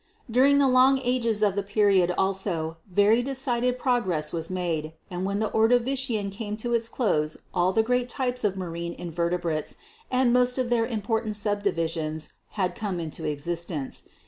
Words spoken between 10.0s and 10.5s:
and